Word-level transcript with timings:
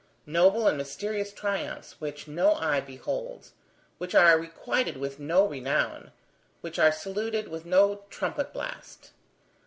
Noble 0.25 0.67
and 0.67 0.79
mysterious 0.79 1.31
triumphs 1.31 2.01
which 2.01 2.27
no 2.27 2.55
eye 2.55 2.79
beholds, 2.79 3.53
which 3.99 4.15
are 4.15 4.35
requited 4.39 4.97
with 4.97 5.19
no 5.19 5.45
renown, 5.45 6.11
which 6.61 6.79
are 6.79 6.91
saluted 6.91 7.49
with 7.49 7.67
no 7.67 8.03
trumpet 8.09 8.51
blast. 8.51 9.11